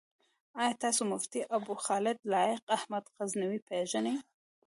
آيا 0.61 0.71
تاسو 0.83 1.01
مفتي 1.13 1.41
ابوخالد 1.57 2.17
لائق 2.33 2.63
احمد 2.77 3.03
غزنوي 3.17 3.59
پيژنئ؟ 3.67 4.15